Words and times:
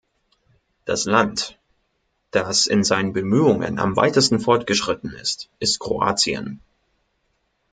Das 0.85 1.05
Land, 1.05 1.59
das 2.31 2.65
in 2.65 2.83
seinen 2.83 3.13
Bemühungen 3.13 3.77
am 3.77 3.95
weitesten 3.95 4.39
fortgeschritten 4.39 5.13
ist, 5.13 5.47
ist 5.59 5.79
Kroatien. 5.79 6.59